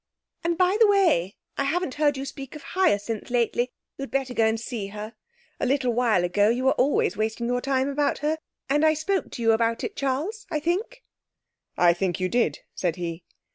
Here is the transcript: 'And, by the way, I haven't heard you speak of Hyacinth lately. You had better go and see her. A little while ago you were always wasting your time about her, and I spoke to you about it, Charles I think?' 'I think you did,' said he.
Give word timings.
'And, 0.43 0.57
by 0.57 0.77
the 0.79 0.87
way, 0.87 1.35
I 1.59 1.65
haven't 1.65 1.93
heard 1.93 2.17
you 2.17 2.25
speak 2.25 2.55
of 2.55 2.63
Hyacinth 2.73 3.29
lately. 3.29 3.71
You 3.99 4.01
had 4.01 4.09
better 4.09 4.33
go 4.33 4.47
and 4.47 4.59
see 4.59 4.87
her. 4.87 5.13
A 5.59 5.67
little 5.67 5.93
while 5.93 6.23
ago 6.23 6.49
you 6.49 6.63
were 6.63 6.71
always 6.71 7.15
wasting 7.15 7.45
your 7.45 7.61
time 7.61 7.87
about 7.87 8.17
her, 8.25 8.39
and 8.67 8.83
I 8.83 8.95
spoke 8.95 9.29
to 9.33 9.43
you 9.43 9.51
about 9.51 9.83
it, 9.83 9.95
Charles 9.95 10.47
I 10.49 10.59
think?' 10.59 11.03
'I 11.77 11.93
think 11.93 12.19
you 12.19 12.29
did,' 12.29 12.61
said 12.73 12.95
he. 12.95 13.23